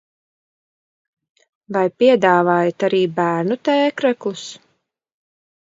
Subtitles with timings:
[1.77, 4.51] Vai piedāvājat arī bērnu t-kreklus?